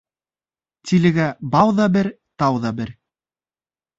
Тилегә 0.91 1.27
бау 1.57 1.75
ҙа 1.79 1.87
бер, 1.97 2.11
тау 2.43 2.57
ҙа 2.63 2.75
бер. 2.79 2.95